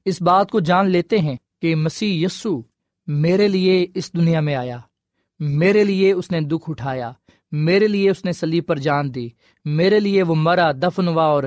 اس 0.06 0.22
بات 0.22 0.52
کو 0.52 0.60
جان 0.60 0.90
لیتے 0.90 1.18
ہیں 1.20 1.36
کہ 1.63 1.76
مسیح 1.76 2.26
یسو 2.26 2.62
میرے 3.08 3.47
لیے 3.47 3.88
اس 3.95 4.13
دنیا 4.13 4.39
میں 4.39 4.56
آیا۔ 4.56 4.78
میرے 5.39 5.84
لیے 5.84 6.12
اس 6.12 6.32
نے 6.32 6.41
دکھ 6.41 6.69
اٹھایا۔ 6.69 7.12
میرے 7.52 7.88
لیے 7.88 8.10
اس 8.10 8.26
نے 8.26 8.32
سلیب 8.32 8.65
پر 8.67 8.80
جان 8.80 9.15
دی۔ 9.15 9.30
میرے 9.65 9.99
لیے 9.99 10.23
وہ 10.23 10.36
مرا، 10.36 10.71
دفن 10.71 11.08
ہوا 11.08 11.23
اور 11.23 11.43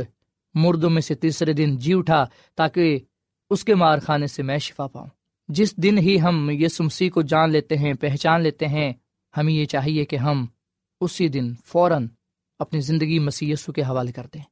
مردوں 0.55 0.91
میں 0.91 1.03
سے 1.03 1.15
تیسرے 1.15 1.53
دن 1.53 1.79
جی 1.79 1.95
اٹھا 1.95 2.27
تاکہ 2.55 2.99
اس 3.51 3.65
کے 3.65 3.75
مار 3.75 3.99
خانے 3.99 4.27
سے 4.27 4.43
میں 4.43 4.59
شفا 4.59 4.87
پاؤں۔ 4.87 5.07
جس 5.49 5.77
دن 5.77 5.99
ہی 5.99 6.21
ہم 6.21 6.51
یہ 6.51 6.69
سمسی 6.69 7.09
کو 7.09 7.23
جان 7.23 7.51
لیتے 7.51 7.77
ہیں، 7.77 7.95
پہچان 7.95 8.41
لیتے 8.41 8.67
ہیں، 8.67 8.93
ہمیں 9.37 9.55
یہ 9.55 9.65
چاہیے 9.65 10.05
کہ 10.05 10.17
ہم 10.17 10.47
اسی 11.01 11.29
دن 11.29 11.53
فوراً 11.65 12.07
اپنی 12.59 12.81
زندگی 12.81 13.19
مسی 13.19 13.53
کے 13.75 13.83
حوالے 13.83 14.13
کر 14.13 14.27
دیں 14.35 14.43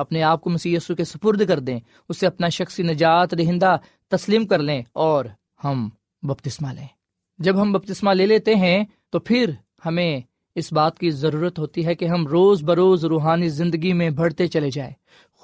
اپنے 0.00 0.22
آپ 0.22 0.40
کو 0.40 0.50
مسی 0.50 0.76
کے 0.96 1.04
سپرد 1.04 1.46
کر 1.48 1.58
دیں، 1.58 1.78
اسے 2.08 2.26
اپنا 2.26 2.48
شخصی 2.48 2.82
نجات 2.82 3.38
دہندہ 3.38 3.76
تسلیم 4.08 4.46
کر 4.46 4.58
لیں 4.58 4.82
اور 4.92 5.24
ہم 5.64 5.88
بپتسمہ 6.22 6.72
لیں۔ 6.72 6.86
جب 7.38 7.60
ہم 7.62 7.72
بپتسمہ 7.72 8.10
لے 8.10 8.26
لیتے 8.26 8.54
ہیں، 8.54 8.84
تو 9.10 9.18
پھر 9.18 9.50
ہمیں 9.86 10.20
اس 10.54 10.72
بات 10.72 10.98
کی 10.98 11.10
ضرورت 11.10 11.58
ہوتی 11.58 11.86
ہے 11.86 11.94
کہ 11.94 12.04
ہم 12.04 12.26
روز 12.26 12.62
بروز 12.62 13.04
روحانی 13.04 13.48
زندگی 13.48 13.92
میں 13.92 14.10
بڑھتے 14.10 14.46
چلے 14.46 14.70
جائیں، 14.70 14.92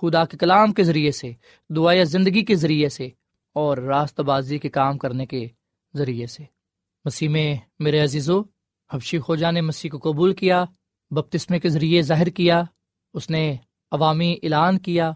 خدا 0.00 0.24
کے 0.24 0.36
کلام 0.36 0.72
کے 0.72 0.82
ذریعے 0.82 1.10
سے 1.10 1.32
دعا 1.70 2.02
زندگی 2.02 2.44
کے 2.44 2.54
ذریعے 2.54 2.88
سے 2.88 3.08
اور 3.56 3.78
راست 3.78 4.20
بازی 4.20 4.58
کے 4.58 4.68
کام 4.68 4.98
کرنے 4.98 5.26
کے 5.26 5.46
ذریعے 5.94 6.26
سے۔ 6.26 6.44
مسیح 7.04 7.28
میں 7.28 7.56
میرے 7.78 8.00
عزیزو، 8.00 8.40
حبشی 8.90 9.18
خوجا 9.18 9.50
نے 9.50 9.60
مسیح 9.60 9.90
کو 9.90 9.98
قبول 9.98 10.34
کیا، 10.34 10.64
بپتسمے 11.10 11.58
کے 11.60 11.68
ذریعے 11.68 12.02
ظاہر 12.02 12.28
کیا، 12.28 12.62
اس 13.14 13.30
نے 13.30 13.56
عوامی 13.90 14.36
اعلان 14.42 14.78
کیا 14.78 15.12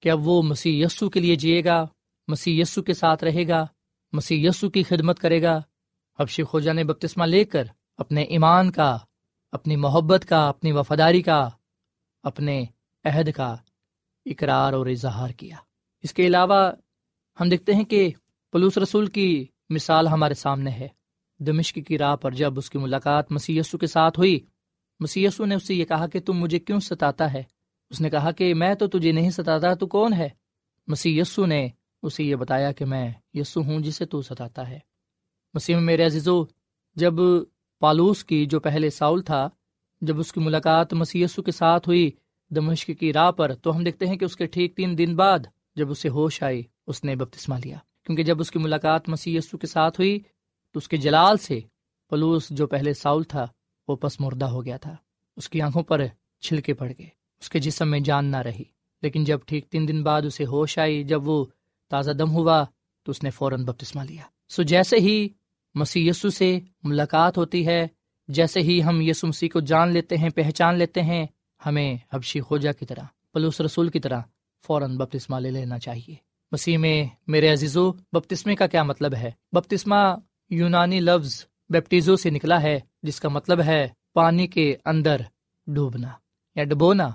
کہ 0.00 0.10
اب 0.10 0.28
وہ 0.28 0.42
مسیح 0.42 0.86
یسو 0.86 1.10
کے 1.10 1.20
لیے 1.20 1.36
جیے 1.36 1.64
گا، 1.64 1.86
مسیح 2.28 2.62
یسو 2.62 2.82
کے 2.82 2.94
ساتھ 2.94 3.24
رہے 3.24 3.48
گا، 3.48 3.66
مسیح 4.12 4.48
یسو 4.48 4.70
کی 4.70 4.82
خدمت 4.82 5.18
کرے 5.18 5.42
گا۔ 5.42 5.60
حبشی 6.18 6.42
خوجا 6.42 6.72
نے 6.72 6.84
بپتسمہ 6.84 7.24
لے 7.24 7.44
کر 7.44 7.64
اپنے 7.96 8.22
ایمان 8.22 8.72
کا، 8.72 8.98
اپنی 9.52 9.76
محبت 9.76 10.24
کا، 10.28 10.48
اپنی 10.48 10.72
وفاداری 10.72 11.22
کا، 11.22 11.48
اپنے 12.22 12.64
عہد 13.04 13.32
کا 13.32 13.56
اقرار 14.26 14.72
اور 14.72 14.86
اظہار 14.86 15.30
کیا۔ 15.30 15.56
اس 16.02 16.14
کے 16.14 16.26
علاوہ 16.26 16.72
ہم 17.40 17.48
دیکھتے 17.48 17.74
ہیں 17.74 17.84
کہ 17.84 18.10
پلوس 18.52 18.78
رسول 18.78 19.06
کی 19.06 19.46
مثال 19.70 20.08
ہمارے 20.08 20.34
سامنے 20.34 20.70
ہے۔ 20.70 20.88
دمشق 21.38 21.78
کی 21.86 21.98
راہ 21.98 22.16
پر 22.16 22.30
جب 22.30 22.58
اس 22.58 22.70
کی 22.70 22.78
ملاقات 22.78 23.32
مسی 23.32 23.60
کے 23.80 23.86
ساتھ 23.86 24.18
ہوئی 24.18 24.40
مسی 25.00 25.26
نے 25.46 25.54
اس 25.54 25.66
سے 25.66 25.74
یہ 25.74 25.84
کہا 25.84 26.06
کہ 26.06 26.20
تم 26.20 26.32
مجھے 26.32 26.58
کیوں 26.58 26.80
ستاتا 26.80 27.32
ہے؟ 27.32 27.42
اس 27.90 28.00
نے 28.00 28.10
کہا 28.10 28.30
کہ 28.30 28.54
میں 28.54 28.74
تو 28.74 28.86
تجھے 28.86 29.12
نہیں 29.12 29.30
ستاتا، 29.30 29.74
تو 29.74 29.86
کون 29.86 30.12
ہے؟ 30.12 30.28
مسی 30.86 31.18
یسو 31.18 31.46
نے 31.46 31.68
اسے 32.02 32.24
یہ 32.24 32.36
بتایا 32.36 32.72
کہ 32.72 32.84
میں 32.84 33.12
یسو 33.34 33.62
ہوں 33.62 33.80
جسے 33.80 34.04
تو 34.04 34.22
ستاتا 34.22 34.70
ہے۔ 34.70 34.78
مسیح 35.54 35.76
میرے 35.76 36.06
عزیزو، 36.06 36.44
جب 36.96 37.14
پالوس 37.78 38.24
کی 38.24 38.46
جو 38.46 38.60
پہلے 38.60 38.90
ساؤل 38.90 39.22
تھا، 39.22 39.48
جب 40.00 40.20
اس 40.20 40.32
کی 40.32 40.40
ملاقات 40.40 40.92
مسی 40.92 41.24
کے 41.44 41.52
ساتھ 41.52 41.88
ہوئی 41.88 42.10
دمشق 42.50 42.90
کی 43.00 43.12
راہ 43.12 43.30
پر، 43.30 43.54
تو 43.54 43.76
ہم 43.76 43.84
دیکھتے 43.84 44.06
ہیں 44.06 44.16
کہ 44.16 44.24
اس 44.24 44.36
کے 44.36 44.46
ٹھیک 44.46 44.76
تین 44.76 44.98
دن 44.98 45.16
بعد 45.16 45.38
جب 45.76 45.90
اسے 45.90 46.08
ہوش 46.08 46.42
آئی، 46.42 46.62
اس 46.86 47.04
نے 47.04 47.16
بپتسما 47.16 47.58
لیا۔ 47.64 47.76
کیونکہ 48.04 48.22
جب 48.22 48.40
اس 48.40 48.50
کی 48.50 48.58
ملاقات 48.58 49.08
مسی 49.08 49.38
کے 49.60 49.66
ساتھ 49.66 50.00
ہوئی، 50.00 50.18
تو 50.72 50.78
اس 50.78 50.88
کے 50.88 50.96
جلال 50.96 51.36
سے 51.36 51.60
پلوس 52.10 52.48
جو 52.48 52.66
پہلے 52.66 52.94
ساؤل 52.94 53.22
تھا، 53.22 53.46
وہ 53.88 53.96
پس 53.96 54.20
مردہ 54.20 54.44
ہو 54.44 54.64
گیا 54.64 54.76
تھا۔ 54.76 54.96
اس 55.36 55.48
کی 55.48 55.60
آنکھوں 55.60 55.82
پر 55.82 56.06
چھلکے 56.40 56.74
پڑ 56.74 56.92
گئے۔ 56.98 57.15
اس 57.40 57.48
کے 57.50 57.58
جسم 57.58 57.90
میں 57.90 58.00
جان 58.00 58.24
نہ 58.24 58.36
رہی۔ 58.36 58.62
لیکن 59.02 59.24
جب 59.24 59.38
ٹھیک 59.46 59.66
تین 59.70 59.88
دن 59.88 60.02
بعد 60.02 60.22
اسے 60.22 60.44
ہوش 60.44 60.78
آئی، 60.78 61.04
جب 61.04 61.28
وہ 61.28 61.44
تازہ 61.90 62.10
دم 62.10 62.30
ہوا 62.30 62.64
تو 63.02 63.10
اس 63.10 63.22
نے 63.22 63.30
فوراً 63.30 63.64
بپتسما 63.64 64.04
لیا۔ 64.04 64.22
سو 64.48 64.62
جیسے 64.62 64.96
ہی 64.96 65.28
مسی 65.74 66.08
یسو 66.08 66.30
سے 66.30 66.58
ملاقات 66.82 67.38
ہوتی 67.38 67.66
ہے، 67.66 67.86
جیسے 68.28 68.60
ہی 68.60 68.82
ہم 68.82 69.00
یسو 69.00 69.26
مسیح 69.26 69.48
کو 69.52 69.60
جان 69.60 69.88
لیتے 69.88 70.16
ہیں، 70.16 70.30
پہچان 70.30 70.74
لیتے 70.74 71.02
ہیں، 71.02 71.26
ہمیں 71.66 71.96
حبشی 72.12 72.40
خوجا 72.40 72.72
کی 72.72 72.86
طرح، 72.86 73.02
پلوس 73.32 73.60
رسول 73.60 73.88
کی 73.88 74.00
طرح 74.00 74.20
فوراً 74.66 74.96
بپتسما 74.96 75.38
لے 75.38 75.50
لینا 75.50 75.78
چاہیے۔ 75.78 76.14
مسیح 76.52 76.78
میں 76.78 77.04
میرے 77.26 77.52
عزیزو، 77.52 77.92
بپتسمے 77.92 78.54
کا 78.54 78.66
کیا 78.66 78.82
مطلب 78.82 79.14
ہے؟ 79.14 79.30
بپتسما 79.52 80.14
یونانی 80.50 81.00
لفظ 81.00 81.44
بیپٹیزو 81.70 82.16
سے 82.16 82.30
نکلا 82.30 82.62
ہے، 82.62 82.80
جس 83.02 83.20
کا 83.20 83.28
مطلب 83.28 83.60
ہے 83.60 83.88
پانی 84.14 84.46
کے 84.46 84.76
اندر 84.84 85.20
ڈوبنا 85.66 86.08
یا 86.54 86.64
ڈبونا۔ 86.64 87.10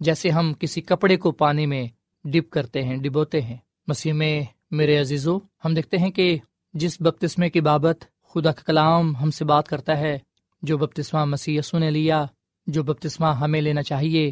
جیسے 0.00 0.30
ہم 0.30 0.52
کسی 0.58 0.80
کپڑے 0.80 1.16
کو 1.16 1.32
پانی 1.32 1.66
میں 1.66 1.86
ڈپ 2.24 2.50
کرتے 2.50 2.82
ہیں، 2.82 2.96
ڈبوتے 2.96 3.40
ہیں۔ 3.40 3.56
مسیح 3.86 4.12
میں 4.12 4.42
میرے 4.70 4.98
عزیزو، 4.98 5.38
ہم 5.64 5.74
دیکھتے 5.74 5.98
ہیں 5.98 6.10
کہ 6.10 6.38
جس 6.74 7.00
بپتسمے 7.00 7.50
کی 7.50 7.60
بابت 7.60 8.04
خدا 8.34 8.52
کا 8.52 8.62
کلام 8.66 9.16
ہم 9.16 9.30
سے 9.30 9.44
بات 9.44 9.68
کرتا 9.68 9.98
ہے، 9.98 10.18
جو 10.62 10.78
بپتسمہ 10.78 11.24
مسیح 11.24 11.58
یسو 11.58 11.78
نے 11.78 11.90
لیا، 11.90 12.26
جو 12.66 12.82
بپتسمہ 12.82 13.26
ہمیں 13.26 13.60
لینا 13.60 13.82
چاہیے۔ 13.82 14.28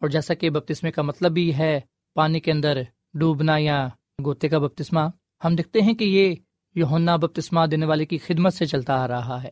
اور 0.00 0.08
جیسا 0.08 0.34
کہ 0.34 0.50
بپتسمے 0.50 0.90
کا 0.90 1.02
مطلب 1.02 1.32
بھی 1.32 1.54
ہے 1.54 1.80
پانی 2.14 2.40
کے 2.40 2.52
اندر 2.52 2.82
ڈوبنا 3.14 3.56
یا 3.58 3.88
گوتے 4.24 4.48
کا 4.48 4.58
بپتسمہ، 4.58 5.00
ہم 5.44 5.56
دیکھتے 5.56 5.80
ہیں 5.80 5.94
کہ 5.94 6.04
یہ 6.04 6.34
یونا 6.74 7.16
بپتسمہ 7.16 7.66
دینے 7.66 7.86
والے 7.86 8.04
کی 8.04 8.18
خدمت 8.18 8.54
سے 8.54 8.66
چلتا 8.66 8.94
آ 8.94 9.08
رہا 9.08 9.42
ہے۔ 9.42 9.50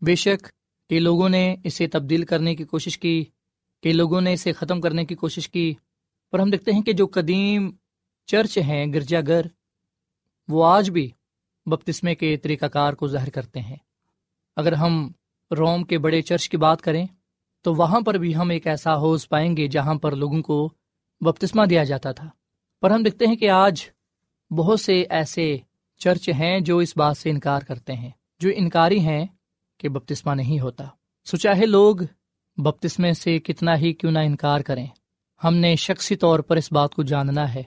بے 0.00 0.14
شک 0.14 0.46
کئی 0.88 0.98
لوگوں 0.98 1.28
نے 1.28 1.56
اسے 1.64 1.86
تبدیل 1.86 2.24
کرنے 2.24 2.56
کی 2.56 2.64
کوشش 2.64 2.98
کی 2.98 3.24
کئی 3.82 3.92
لوگوں 3.92 4.20
نے 4.20 4.32
اسے 4.32 4.52
ختم 4.52 4.80
کرنے 4.80 5.04
کی 5.04 5.14
کوشش 5.14 5.48
کی۔ 5.48 5.74
اور 6.32 6.38
ہم 6.38 6.50
دیکھتے 6.50 6.72
ہیں 6.72 6.82
کہ 6.82 6.92
جو 6.92 7.06
قدیم 7.06 7.70
چرچ 8.26 8.58
ہیں 8.58 8.86
گرجا 8.92 9.20
گھر 9.26 9.40
وہ 10.48 10.66
آج 10.66 10.90
بھی 10.90 11.10
بپتسمے 11.66 12.14
کے 12.14 12.36
طریقہ 12.36 12.66
کار 12.66 12.92
کو 12.92 13.06
ظاہر 13.06 13.30
کرتے 13.30 13.60
ہیں۔ 13.60 13.76
اگر 14.56 14.72
ہم 14.72 15.12
روم 15.58 15.84
کے 15.84 15.98
بڑے 15.98 16.22
چرچ 16.22 16.48
کی 16.48 16.56
بات 16.56 16.82
کریں، 16.82 17.06
تو 17.62 17.74
وہاں 17.74 18.00
پر 18.00 18.14
بھی 18.14 18.36
ہم 18.36 18.50
ایک 18.50 18.66
ایسا 18.66 18.94
حوض 18.94 19.28
پائیں 19.28 19.56
گے 19.56 19.68
جہاں 19.68 19.94
پر 19.94 20.16
لوگوں 20.16 20.42
کو 20.42 20.72
بپتسمہ 21.20 21.66
دیا 21.66 21.84
جاتا 21.84 22.12
تھا۔ 22.12 22.30
پر 22.80 22.90
ہم 22.90 23.02
دیکھتے 23.02 23.26
ہیں 23.26 23.36
کہ 23.36 23.50
آج 23.50 23.90
بہت 24.50 24.80
سے 24.80 25.04
ایسے 25.10 25.56
چرچ 25.98 26.28
ہیں 26.28 26.60
جو 26.60 26.78
اس 26.78 26.96
بات 26.96 27.16
سے 27.16 27.30
انکار 27.30 27.60
کرتے 27.60 27.92
ہیں۔ 27.92 28.10
جو 28.38 28.50
انکاری 28.54 29.00
ہیں 29.00 29.26
کہ 29.78 29.88
بپتسمہ 29.88 30.34
نہیں 30.34 30.60
ہوتا۔ 30.60 30.84
سو 31.24 31.36
چاہے 31.36 31.66
لوگ 31.66 31.96
بپتسمے 32.58 33.12
سے 33.12 33.38
کتنا 33.38 33.76
ہی 33.76 33.92
کیوں 33.92 34.12
نہ 34.12 34.18
انکار 34.18 34.60
کریں۔ 34.60 34.86
ہم 35.44 35.54
نے 35.54 35.76
شخصی 35.76 36.16
طور 36.16 36.38
پر 36.38 36.56
اس 36.56 36.72
بات 36.72 36.94
کو 36.94 37.02
جاننا 37.02 37.54
ہے 37.54 37.62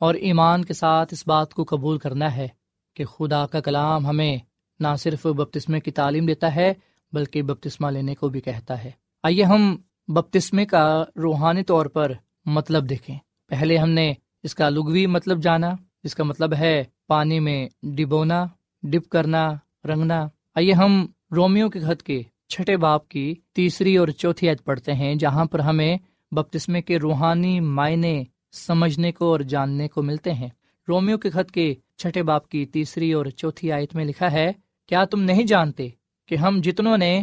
اور 0.00 0.14
ایمان 0.14 0.64
کے 0.64 0.74
ساتھ 0.74 1.14
اس 1.14 1.28
بات 1.28 1.54
کو 1.54 1.64
قبول 1.68 1.98
کرنا 1.98 2.36
ہے 2.36 2.48
کہ 2.94 3.04
خدا 3.04 3.46
کا 3.46 3.60
کلام 3.60 4.06
ہمیں 4.06 4.36
نہ 4.80 4.88
صرف 4.98 5.26
بپتسمے 5.26 5.80
کی 5.80 5.90
تعلیم 5.90 6.26
دیتا 6.26 6.54
ہے 6.54 6.74
بلکہ 7.12 7.42
بپتسمہ 7.42 7.90
لینے 7.90 8.14
کو 8.14 8.28
بھی 8.28 8.40
کہتا 8.40 8.84
ہے۔ 8.84 8.90
آئیے 9.22 9.44
ہم 9.44 9.76
بپتسمے 10.08 10.66
کا 10.66 11.04
روحانی 11.16 11.62
طور 11.62 11.86
پر 11.86 12.12
مطلب 12.46 12.88
دیکھیں۔ 12.88 13.18
پہلے 13.48 13.76
ہم 13.76 13.90
نے 13.90 14.12
اس 14.42 14.54
کا 14.54 14.68
لغوی 14.68 15.06
مطلب 15.06 15.42
جانا۔ 15.42 15.72
جس 16.04 16.14
کا 16.14 16.24
مطلب 16.24 16.54
ہے 16.54 16.84
پانی 17.06 17.40
میں 17.40 17.68
ڈبونا 17.82 18.44
ڈپ 18.82 19.08
کرنا، 19.08 19.52
رنگنا۔ 19.84 20.28
آئیے 20.54 20.72
ہم 20.72 21.06
رومیو 21.36 21.70
کے 21.70 21.80
خط 21.80 22.02
کے 22.02 22.22
چھٹے 22.48 22.76
باپ 22.76 23.08
کی 23.08 23.34
تیسری 23.52 23.96
اور 23.96 24.08
چوتھی 24.08 24.48
عید 24.48 24.64
پڑھتے 24.64 24.92
ہیں، 24.92 25.14
جہاں 25.14 25.44
پر 25.44 25.58
ہمیں 25.58 25.96
بپتسمے 26.32 26.82
کے 26.82 26.98
روحانی 26.98 27.60
معنی 27.60 28.24
سمجھنے 28.52 29.12
کو 29.12 29.30
اور 29.30 29.40
جاننے 29.40 29.88
کو 29.88 30.02
ملتے 30.02 30.32
ہیں۔ 30.32 30.48
رومیو 30.88 31.18
کے 31.18 31.30
خط 31.30 31.50
کے 31.50 31.74
چھٹے 31.96 32.22
باپ 32.22 32.48
کی 32.48 32.66
تیسری 32.66 33.12
اور 33.12 33.26
چوتھی 33.26 33.72
آیت 33.72 33.94
میں 33.94 34.04
لکھا 34.04 34.32
ہے، 34.32 34.52
کیا 34.86 35.04
تم 35.04 35.22
نہیں 35.22 35.42
جانتے 35.42 35.88
کہ 36.28 36.34
ہم 36.34 36.60
جتنوں 36.64 36.96
نے 36.98 37.22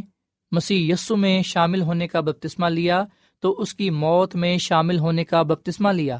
مسیح 0.52 0.94
یسو 0.94 1.16
میں 1.16 1.42
شامل 1.42 1.82
ہونے 1.82 2.08
کا 2.08 2.22
بپتسمہ 2.22 2.68
لیا، 2.68 3.04
تو 3.40 3.52
اس 3.62 3.74
کی 3.76 3.90
موت 3.90 4.36
میں 4.36 4.58
شامل 4.58 5.00
ہونے 5.00 5.24
کا 5.24 5.42
بپتسمہ 5.42 5.90
لیا؟ 5.90 6.18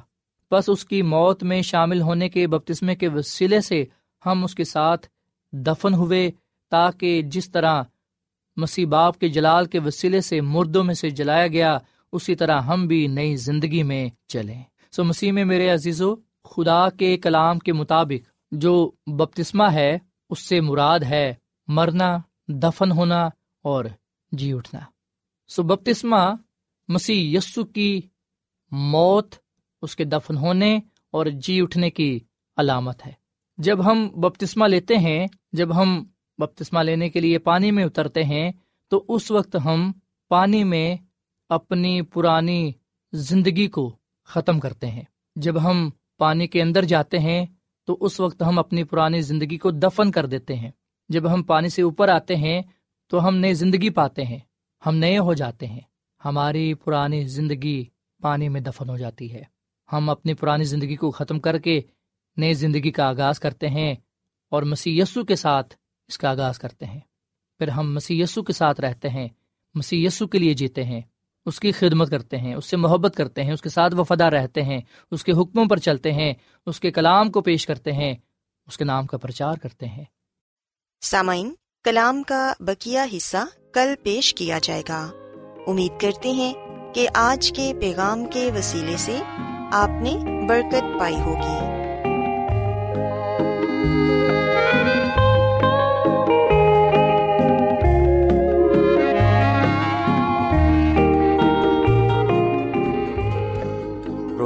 بس 0.52 0.70
اس 0.70 0.86
کی 0.86 1.02
موت 1.02 1.44
میں 1.44 1.62
شامل 1.62 2.02
ہونے 2.02 2.30
کے 2.30 2.48
بپتسمے 2.48 2.96
کے 2.96 3.08
وسیلے 3.08 3.62
سے 3.62 3.84
ہم 4.26 4.44
اس 4.44 4.56
کے 4.56 4.64
ساتھ 4.64 5.08
دفن 5.54 5.94
ہوئے 5.94 6.30
تاکہ 6.72 7.22
جس 7.22 7.52
طرح 7.52 7.84
مسیح 8.56 8.86
باپ 8.86 9.20
کے 9.20 9.28
جلال 9.28 9.66
کے 9.66 9.80
وسیلے 9.80 10.22
سے 10.22 10.42
مردوں 10.42 10.84
میں 10.84 10.94
سے 10.94 11.10
جلایا 11.10 11.48
گیا، 11.48 11.78
اسی 12.12 12.36
طرح 12.36 12.62
ہم 12.62 12.88
بھی 12.88 13.08
نئی 13.08 13.36
زندگی 13.36 13.84
میں 13.84 14.10
چلیں۔ 14.28 14.64
سو 14.92 15.04
مسیح 15.04 15.32
میں 15.32 15.46
میرے 15.46 15.70
عزیز 15.70 16.02
و 16.02 16.16
خدا 16.44 16.90
کے 16.90 17.18
کلام 17.18 17.60
کے 17.60 17.74
مطابق 17.74 18.30
جو 18.52 18.92
بپتسمہ 19.08 19.64
ہے، 19.64 19.98
اس 20.30 20.40
سے 20.40 20.62
مراد 20.62 21.00
ہے 21.00 21.34
مرنا، 21.68 22.18
دفن 22.48 22.92
ہونا 22.92 23.30
اور 23.64 23.86
جی 24.32 24.54
اٹھنا۔ 24.54 24.80
سو 25.48 25.64
بپتسما 25.64 26.32
مسیح 26.88 27.38
یسو 27.38 27.64
کی 27.64 28.02
موت، 28.72 29.36
اس 29.82 29.96
کے 29.96 30.04
دفن 30.04 30.38
ہونے 30.38 30.80
اور 31.12 31.26
جی 31.26 31.62
اٹھنے 31.62 31.90
کی 31.90 32.20
علامت 32.58 33.06
ہے۔ 33.06 33.12
جب 33.58 33.86
ہم 33.86 34.08
بپتسما 34.08 34.68
لیتے 34.68 34.98
ہیں، 34.98 35.28
جب 35.52 35.82
ہم 35.82 36.04
بپتسما 36.38 36.82
لینے 36.82 37.10
کے 37.10 37.20
لیے 37.20 37.40
پانی 37.40 37.72
میں 37.72 37.86
اترتے 37.86 38.24
ہیں، 38.24 38.52
تو 38.88 39.06
اس 39.08 39.32
وقت 39.32 39.58
ہم 39.66 39.92
پانی 40.30 40.64
میں 40.64 40.96
اپنی 41.50 42.02
پرانی 42.02 42.72
زندگی 43.14 43.68
کو 43.68 43.96
ختم 44.26 44.60
کرتے 44.60 44.88
ہیں۔ 44.92 45.04
جب 45.36 45.64
ہم 45.64 45.90
پانی 46.18 46.48
کے 46.48 46.62
اندر 46.62 46.84
جاتے 46.84 47.20
ہیں، 47.20 47.46
تو 47.86 47.98
اس 48.02 48.20
وقت 48.20 48.44
ہم 48.44 48.60
اپنی 48.60 48.84
پرانی 48.84 49.22
زندگی 49.22 49.58
کو 49.58 49.72
دفن 49.72 50.12
کر 50.12 50.26
دیتے 50.26 50.56
ہیں۔ 50.56 50.72
جب 51.10 51.34
ہم 51.34 51.44
پانی 51.44 51.70
سے 51.70 51.82
اوپر 51.82 52.10
آتے 52.10 52.36
ہیں، 52.36 52.62
تو 53.08 53.28
ہم 53.28 53.36
نئی 53.36 53.54
زندگی 53.54 53.90
پاتے 53.90 54.24
ہیں۔ 54.24 54.40
ہم 54.86 54.96
نئے 54.96 55.18
ہو 55.18 55.34
جاتے 55.34 55.68
ہیں۔ 55.68 55.80
ہماری 56.26 56.74
پرانی 56.74 57.22
زندگی 57.22 57.86
پانی 58.22 58.50
میں 58.50 58.62
دفن 58.62 58.90
ہو 58.90 58.98
جاتی 58.98 59.34
ہے۔ 59.34 59.44
ہم 59.94 60.10
اپنی 60.10 60.34
پرانی 60.34 60.64
زندگی 60.64 60.96
کو 60.96 61.12
ختم 61.12 61.40
کر 61.40 61.60
کے 61.60 61.82
نئی 62.38 62.54
زندگی 62.54 62.92
کا 62.92 63.08
آغاز 63.08 63.40
کرتے 63.40 63.70
ہیں 63.70 63.96
اور 64.50 64.64
مسی 64.64 65.02
کے 65.28 65.36
ساتھ 65.36 65.76
اس 66.08 66.18
کا 66.18 66.30
آغاز 66.30 66.60
کرتے 66.60 66.86
ہیں۔ 66.86 67.00
پھر 67.58 67.68
ہم 67.68 67.94
مسی 67.94 68.24
کے 68.48 68.54
ساتھ 68.54 68.82
رہتے 68.82 69.10
ہیں 69.10 69.28
مسی 69.76 70.08
کے 70.32 70.38
لیے 70.38 70.54
جیتے 70.54 70.84
ہیں، 70.84 71.02
اس 71.46 71.60
کی 71.60 71.72
خدمت 71.72 72.10
کرتے 72.10 72.38
ہیں، 72.38 72.56
اس 72.56 72.66
سے 72.66 72.78
محبت 72.78 73.16
کرتے 73.16 73.44
ہیں، 73.44 73.52
اس 73.52 73.62
کے 73.62 73.70
ساتھ 73.70 73.96
وفادہ 73.96 74.24
رہتے 74.24 74.62
ہیں، 74.62 74.82
اس 75.12 75.24
کے 75.24 75.32
حکموں 75.32 75.66
پر 75.66 75.78
چلتے 75.78 76.12
ہیں، 76.12 76.34
اس 76.66 76.80
کے 76.80 76.92
کلام 76.92 77.32
کو 77.32 77.42
پیش 77.42 77.66
کرتے 77.68 77.92
ہیں، 77.92 78.14
اس 78.68 78.78
کے 78.78 78.84
نام 78.84 79.06
کا 79.06 79.18
پرچار 79.18 79.56
کرتے 79.56 79.86
ہیں۔ 79.86 80.04
سامعین، 81.02 81.54
کلام 81.84 82.24
کا 82.24 82.54
بکیا 82.60 83.06
حصہ 83.18 83.74
کل 83.74 83.94
پیش 84.04 84.34
کیا 84.34 84.60
جائے 84.64 84.84
گا۔ 84.90 85.12
امید 85.68 86.02
کرتے 86.02 86.32
ہیں 86.32 86.54
کہ 86.94 87.10
آج 87.14 87.54
کے 87.56 87.74
پیغام 87.82 88.26
کے 88.26 88.52
وسیلے 88.56 88.98
سے 88.98 89.20
آپ 89.72 89.90
نے 90.02 90.18
برکت 90.50 91.00
پائی 91.00 91.20
ہوگی۔ 91.20 91.73